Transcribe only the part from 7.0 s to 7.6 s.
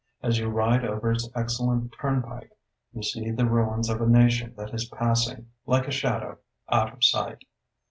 sight.